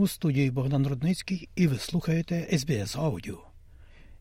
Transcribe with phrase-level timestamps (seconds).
[0.00, 3.38] У студії Богдан Рудницький і ви слухаєте СБС Аудіо.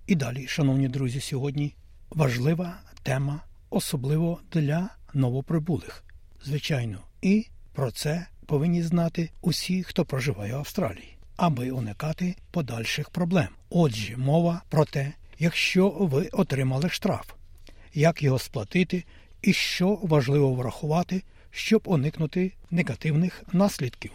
[0.07, 1.75] І далі, шановні друзі, сьогодні
[2.09, 6.03] важлива тема, особливо для новоприбулих.
[6.43, 13.49] Звичайно, і про це повинні знати усі, хто проживає в Австралії, аби уникати подальших проблем.
[13.69, 17.31] Отже, мова про те, якщо ви отримали штраф,
[17.93, 19.03] як його сплатити
[19.41, 24.11] і що важливо врахувати, щоб уникнути негативних наслідків.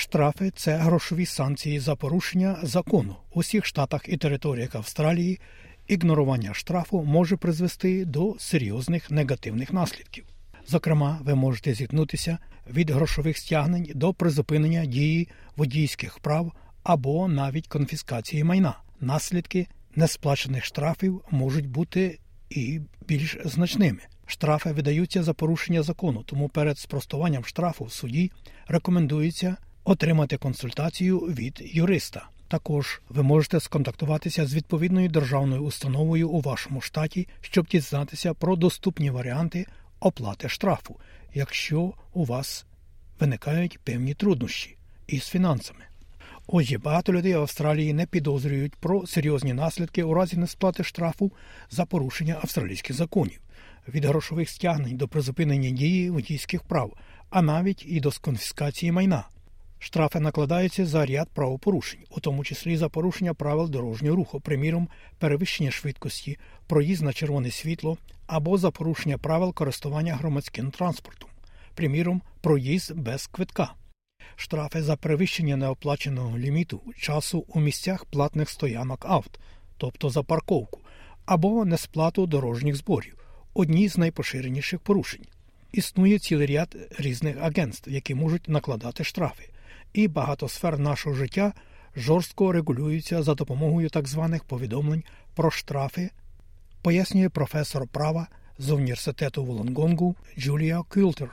[0.00, 5.40] Штрафи це грошові санкції за порушення закону у всіх штатах і територіях Австралії.
[5.86, 10.24] Ігнорування штрафу може призвести до серйозних негативних наслідків.
[10.66, 12.38] Зокрема, ви можете зіткнутися
[12.70, 18.78] від грошових стягнень до призупинення дії водійських прав або навіть конфіскації майна.
[19.00, 22.18] Наслідки несплачених штрафів можуть бути
[22.50, 24.00] і більш значними.
[24.26, 28.32] Штрафи видаються за порушення закону, тому перед спростуванням штрафу в суді
[28.68, 29.56] рекомендується
[29.88, 32.28] отримати консультацію від юриста.
[32.48, 39.10] Також ви можете сконтактуватися з відповідною державною установою у вашому штаті, щоб дізнатися про доступні
[39.10, 39.66] варіанти
[40.00, 40.96] оплати штрафу,
[41.34, 42.66] якщо у вас
[43.20, 45.84] виникають певні труднощі із фінансами.
[46.46, 51.32] Отже, багато людей в Австралії не підозрюють про серйозні наслідки у разі несплати штрафу
[51.70, 53.40] за порушення австралійських законів,
[53.88, 56.92] від грошових стягнень до призупинення дії водійських прав,
[57.30, 59.24] а навіть і до конфіскації майна.
[59.78, 64.88] Штрафи накладаються за ряд правопорушень, у тому числі за порушення правил дорожнього руху, приміром,
[65.18, 71.30] перевищення швидкості, проїзд на червоне світло або за порушення правил користування громадським транспортом,
[71.74, 73.72] приміром, проїзд без квитка.
[74.36, 79.40] Штрафи за перевищення неоплаченого ліміту часу у місцях платних стоянок авт,
[79.76, 80.80] тобто за парковку,
[81.26, 83.16] або несплату дорожніх зборів
[83.54, 85.26] одні з найпоширеніших порушень.
[85.72, 89.50] Існує цілий ряд різних агентств, які можуть накладати штрафи
[89.92, 91.52] і багато сфер нашого життя
[91.96, 95.04] жорстко регулюються за допомогою так званих повідомлень
[95.34, 96.10] про штрафи,
[96.82, 98.26] пояснює професор права
[98.58, 101.30] з університету Волонгонгу Джулія Кюлтер.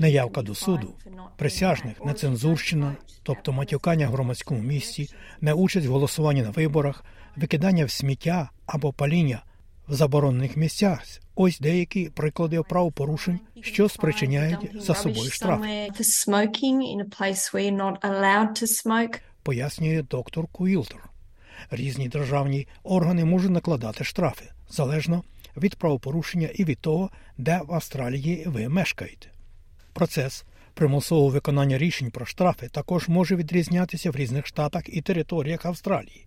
[0.00, 0.94] Неявка до суду,
[1.36, 5.08] присяжних, нецензурщина, тобто матюкання в громадському місці,
[5.40, 7.04] неучасть в голосуванні на виборах,
[7.36, 9.42] викидання в сміття або паління
[9.88, 11.00] в заборонених місцях.
[11.34, 15.60] Ось деякі приклади правопорушень, що спричиняють за собою штраф.
[19.42, 21.10] Пояснює доктор Куілтер.
[21.70, 25.22] Різні державні органи можуть накладати штрафи залежно
[25.56, 29.28] від правопорушення і від того, де в Австралії ви мешкаєте.
[29.92, 36.26] Процес примусового виконання рішень про штрафи також може відрізнятися в різних штатах і територіях Австралії.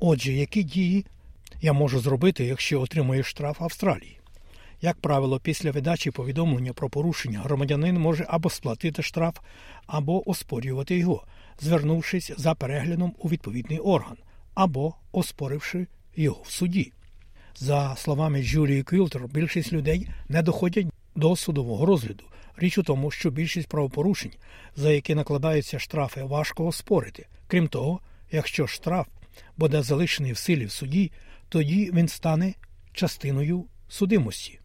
[0.00, 1.06] Отже, які дії
[1.60, 4.20] я можу зробити, якщо отримую штраф Австралії?
[4.80, 9.38] Як правило, після видачі повідомлення про порушення громадянин може або сплатити штраф,
[9.86, 11.24] або оспорювати його,
[11.60, 14.16] звернувшись за переглядом у відповідний орган,
[14.54, 16.92] або оспоривши його в суді.
[17.56, 22.24] За словами Джулії Квілтер, більшість людей не доходять до судового розгляду.
[22.56, 24.32] Річ у тому, що більшість правопорушень,
[24.76, 27.26] за які накладаються штрафи, важко оспорити.
[27.46, 28.00] Крім того,
[28.32, 29.06] якщо штраф
[29.56, 31.12] буде залишений в силі в суді,
[31.48, 32.54] тоді він стане
[32.92, 34.60] частиною судимості.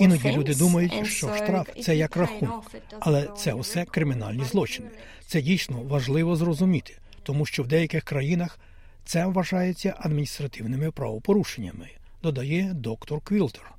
[0.00, 4.88] Іноді люди думають, що штраф це як рахунок, але це усе кримінальні злочини.
[5.26, 8.58] Це дійсно важливо зрозуміти, тому що в деяких країнах
[9.04, 11.88] це вважається адміністративними правопорушеннями,
[12.22, 13.74] додає доктор Квілтер.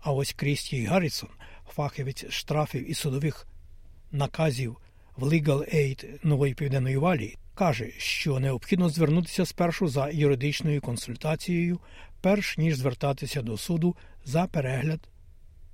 [0.00, 1.28] А ось Крісті Гаррісон,
[1.68, 3.46] фахівець штрафів і судових
[4.12, 4.76] наказів
[5.16, 11.78] в Legal Aid Нової Південної Валії, каже, що необхідно звернутися спершу за юридичною консультацією,
[12.20, 15.00] перш ніж звертатися до суду за перегляд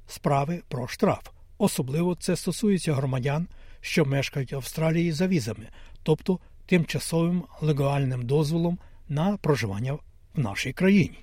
[0.07, 1.29] справи про штраф.
[1.59, 3.49] Особливо це стосується громадян,
[3.81, 5.69] що мешкають в Австралії за візами,
[6.03, 8.79] тобто тимчасовим легальним дозволом
[9.09, 10.01] на проживання в
[10.35, 11.19] нашій країні.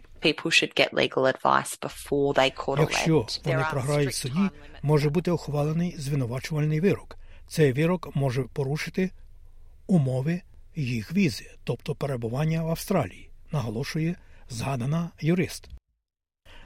[2.81, 4.49] Якщо вони програють в суді,
[4.81, 7.17] може бути ухвалений звинувачувальний вирок.
[7.47, 9.11] Цей вирок може порушити
[9.87, 10.41] умови
[10.75, 14.15] їх візи, тобто перебування в Австралії, наголошує
[14.49, 15.69] згадана юрист.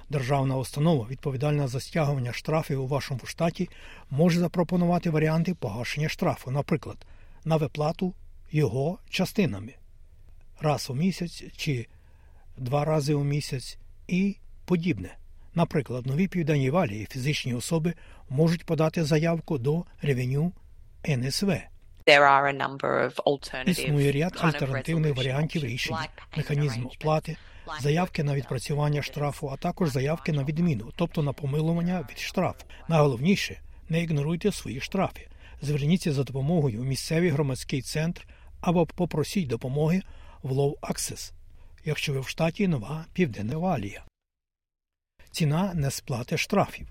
[0.09, 3.69] Державна установа, відповідальна за стягування штрафів у вашому штаті,
[4.09, 7.05] може запропонувати варіанти погашення штрафу, наприклад,
[7.45, 8.13] на виплату
[8.51, 9.73] його частинами
[10.59, 11.87] раз у місяць чи
[12.57, 13.77] два рази у місяць
[14.07, 15.17] і подібне.
[15.55, 17.93] Наприклад, нові південній валії фізичні особи
[18.29, 20.53] можуть подати заявку до ревеню
[21.07, 21.53] НСВ.
[23.71, 26.07] Існує ряд альтернативних варіантів рішення,
[26.37, 27.37] механізм оплати,
[27.81, 32.65] заявки на відпрацювання штрафу, а також заявки на відміну, тобто на помилування від штрафу.
[32.87, 33.59] Найголовніше
[33.89, 35.27] не ігноруйте свої штрафи.
[35.61, 38.27] Зверніться за допомогою у місцевий громадський центр
[38.61, 40.01] або попросіть допомоги
[40.43, 41.31] в Low Access,
[41.85, 44.03] якщо ви в штаті Нова Південна Валія.
[45.31, 46.87] Ціна несплати штрафів.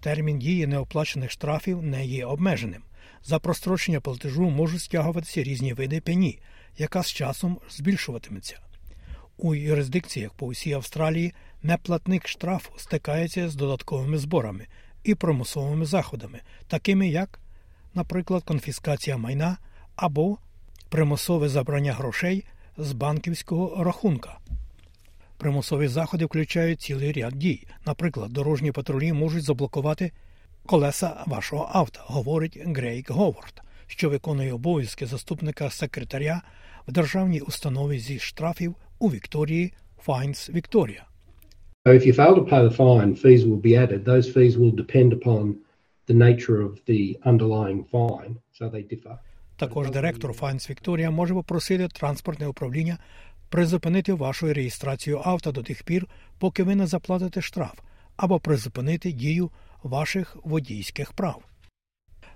[0.00, 2.82] Термін дії неоплачених штрафів не є обмеженим.
[3.24, 6.38] За прострочення платежу можуть стягуватися різні види пені,
[6.78, 8.60] яка з часом збільшуватиметься.
[9.36, 14.66] У юрисдикціях по усій Австралії неплатник штрафу стикається з додатковими зборами
[15.04, 17.40] і примусовими заходами, такими як,
[17.94, 19.56] наприклад, конфіскація майна
[19.96, 20.38] або
[20.88, 22.44] примусове забрання грошей
[22.76, 24.38] з банківського рахунка.
[25.36, 27.66] Примусові заходи включають цілий ряд дій.
[27.86, 30.12] Наприклад, дорожні патрулі можуть заблокувати
[30.66, 36.42] колеса вашого авто, говорить Грейк Говард, що виконує обов'язки заступника секретаря
[36.88, 39.72] в державній установі зі штрафів у Вікторії
[40.06, 41.02] Fines Victoria.
[41.84, 44.04] If you fail to pay the fine, fees will be added.
[44.04, 45.54] Those fees will depend upon
[46.08, 49.18] the nature of the underlying fine, so they differ.
[49.56, 52.98] Також директор Fines Victoria може попросити транспортне управління
[53.48, 56.06] призупинити вашу реєстрацію авто до тих пір,
[56.38, 57.78] поки ви не заплатите штраф,
[58.16, 59.50] або призупинити дію
[59.82, 61.42] ваших водійських прав.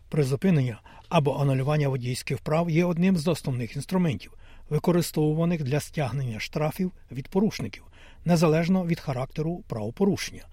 [0.09, 4.33] Призупинення або анулювання водійських прав є одним з основних інструментів,
[4.69, 7.85] використовуваних для стягнення штрафів від порушників,
[8.25, 10.45] незалежно від характеру правопорушення.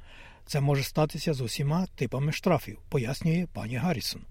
[0.45, 4.21] Це може статися з усіма типами штрафів, пояснює пані Гаррісон.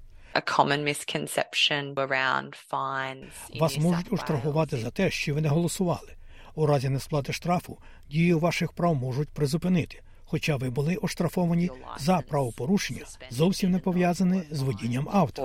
[3.61, 6.17] Вас можуть оштрафувати за те, що ви не голосували.
[6.55, 7.79] У разі несплати штрафу
[8.11, 14.61] дію ваших прав можуть призупинити, хоча ви були оштрафовані за правопорушення, зовсім не пов'язане з
[14.61, 15.43] водінням авто.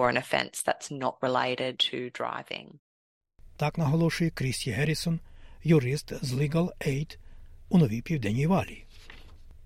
[3.58, 5.20] Так наголошує Крісті Геррісон,
[5.64, 7.18] юрист з Legal Aid
[7.70, 8.86] у Новій Південній Валії.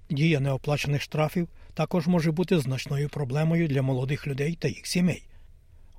[0.09, 5.23] Дія неоплачених штрафів також може бути значною проблемою для молодих людей та їх сімей.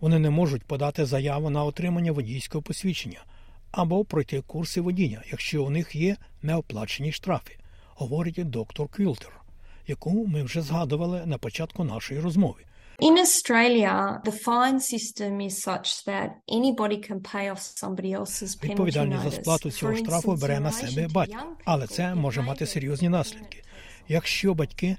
[0.01, 3.25] Вони не можуть подати заяву на отримання водійського посвідчення
[3.71, 7.57] або пройти курси водіння, якщо у них є неоплачені штрафи,
[8.01, 9.41] говорить доктор Квілтер,
[9.87, 12.65] яку ми вже згадували на початку нашої розмови.
[13.01, 18.71] In Australia, the fine system is such that anybody can pay off somebody else's penalty
[18.71, 23.63] Відповідальність за сплату цього штрафу бере на себе батько, але це може мати серйозні наслідки.
[24.09, 24.97] Якщо батьки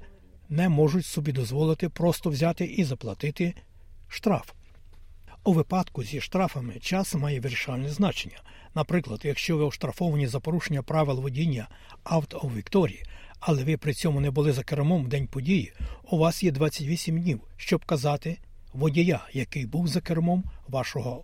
[0.48, 3.54] не можуть собі дозволити просто взяти і заплатити
[4.08, 4.50] штраф.
[5.44, 8.42] У випадку зі штрафами час має вирішальне значення.
[8.74, 11.68] Наприклад, якщо ви оштрафовані за порушення правил водіння
[12.04, 13.02] авто у Вікторії,
[13.40, 15.72] але ви при цьому не були за кермом в день події,
[16.10, 18.36] у вас є 28 днів, щоб казати
[18.72, 21.22] водія, який був за кермом вашого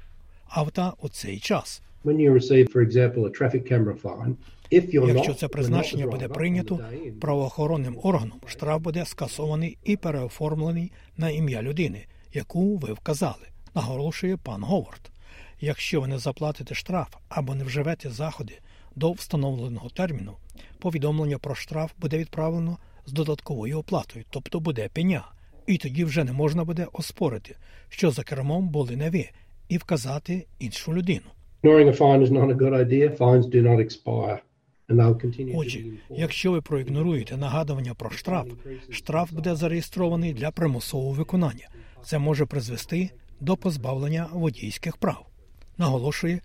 [0.49, 1.83] авто у цей час.
[5.15, 6.81] Якщо це призначення буде прийнято
[7.21, 14.63] правоохоронним органом, штраф буде скасований і переоформлений на ім'я людини, яку ви вказали, наголошує пан
[14.63, 15.11] Говард.
[15.61, 18.59] Якщо ви не заплатите штраф або не вживете заходи
[18.97, 20.33] до встановленого терміну,
[20.79, 25.25] повідомлення про штраф буде відправлено з додатковою оплатою, тобто буде пеня,
[25.67, 27.57] і тоді вже не можна буде оспорити,
[27.89, 29.29] що за кермом були не ви,
[29.69, 31.27] і вказати іншу людину.
[35.55, 38.47] Отже, якщо ви проігноруєте нагадування про штраф,
[38.91, 41.69] штраф буде зареєстрований для примусового виконання.
[42.05, 43.11] Це може призвести
[43.41, 45.27] до позбавлення водійських прав,
[45.79, 46.41] наголошує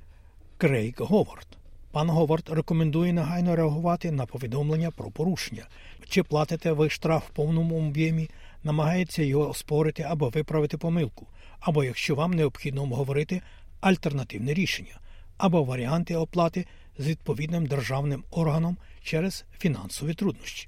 [0.58, 1.48] Крейг Говард.
[1.92, 5.68] Пан Говард рекомендує негайно реагувати на повідомлення про порушення.
[6.10, 8.30] Чи платите ви штраф в повному об'ємі,
[8.64, 11.28] намагається його оспорити або виправити помилку,
[11.60, 13.42] або якщо вам необхідно обговорити
[13.82, 15.00] альтернативне рішення,
[15.38, 16.66] або варіанти оплати
[16.98, 20.68] з відповідним державним органом через фінансові труднощі.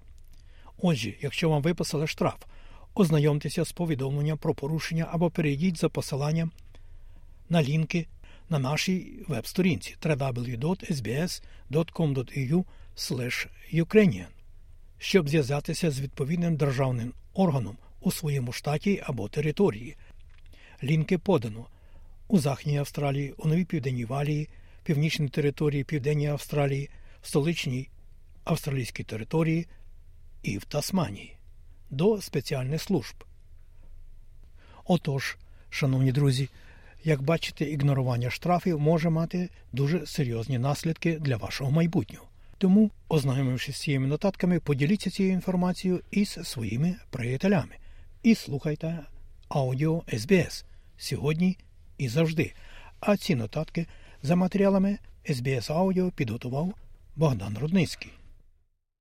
[0.78, 2.44] Отже, якщо вам виписали штраф,
[2.96, 6.52] ознайомтеся з повідомленням про порушення або перейдіть за посиланням
[7.50, 8.08] на лінки
[8.50, 12.66] на нашій веб-сторінці www.sbs.com.au
[13.74, 14.28] Ukrainian,
[14.98, 19.96] щоб зв'язатися з відповідним державним органом у своєму штаті або території.
[20.84, 21.66] Лінки подано
[22.28, 24.50] у Західній Австралії, у Новій Південній Валії,
[24.84, 26.90] Північній території Південній Австралії,
[27.22, 27.90] столичній
[28.44, 29.68] австралійській території
[30.44, 31.35] і в Тасманії
[31.96, 33.16] до спеціальних служб.
[34.86, 35.38] Отож,
[35.70, 36.50] шановні друзі,
[37.04, 42.26] як бачите, ігнорування штрафів може мати дуже серйозні наслідки для вашого майбутнього.
[42.58, 47.76] Тому, ознайомившись з цими нотатками, поділіться цією інформацією із своїми приятелями
[48.24, 49.00] і слухайте
[49.50, 50.66] аудіо СБС
[50.98, 51.58] сьогодні
[51.98, 52.54] і завжди.
[53.00, 53.88] А ці нотатки
[54.24, 54.98] за матеріалами
[55.30, 56.74] СБС Аудіо підготував
[57.16, 58.12] Богдан Рудницький.